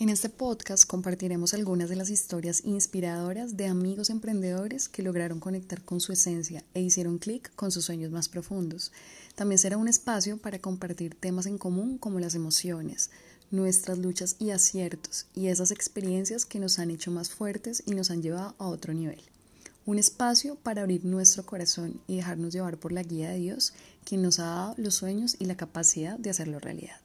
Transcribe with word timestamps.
En 0.00 0.08
este 0.08 0.30
podcast 0.30 0.86
compartiremos 0.86 1.52
algunas 1.52 1.90
de 1.90 1.96
las 1.96 2.08
historias 2.08 2.62
inspiradoras 2.64 3.58
de 3.58 3.66
amigos 3.66 4.08
emprendedores 4.08 4.88
que 4.88 5.02
lograron 5.02 5.40
conectar 5.40 5.82
con 5.84 6.00
su 6.00 6.10
esencia 6.14 6.64
e 6.72 6.80
hicieron 6.80 7.18
clic 7.18 7.54
con 7.54 7.70
sus 7.70 7.84
sueños 7.84 8.10
más 8.10 8.30
profundos. 8.30 8.92
También 9.34 9.58
será 9.58 9.76
un 9.76 9.88
espacio 9.88 10.38
para 10.38 10.58
compartir 10.58 11.14
temas 11.14 11.44
en 11.44 11.58
común 11.58 11.98
como 11.98 12.18
las 12.18 12.34
emociones, 12.34 13.10
nuestras 13.50 13.98
luchas 13.98 14.36
y 14.38 14.52
aciertos 14.52 15.26
y 15.34 15.48
esas 15.48 15.70
experiencias 15.70 16.46
que 16.46 16.60
nos 16.60 16.78
han 16.78 16.90
hecho 16.90 17.10
más 17.10 17.28
fuertes 17.28 17.82
y 17.84 17.90
nos 17.90 18.10
han 18.10 18.22
llevado 18.22 18.54
a 18.56 18.68
otro 18.68 18.94
nivel. 18.94 19.20
Un 19.84 19.98
espacio 19.98 20.54
para 20.54 20.80
abrir 20.80 21.04
nuestro 21.04 21.44
corazón 21.44 22.00
y 22.06 22.16
dejarnos 22.16 22.54
llevar 22.54 22.78
por 22.78 22.92
la 22.92 23.02
guía 23.02 23.28
de 23.28 23.38
Dios, 23.38 23.74
quien 24.04 24.22
nos 24.22 24.38
ha 24.38 24.46
dado 24.46 24.74
los 24.78 24.94
sueños 24.94 25.36
y 25.38 25.44
la 25.44 25.58
capacidad 25.58 26.18
de 26.18 26.30
hacerlo 26.30 26.58
realidad. 26.58 26.96